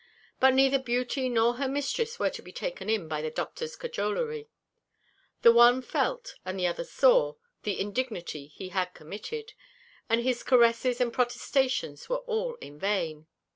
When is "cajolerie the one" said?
3.75-5.83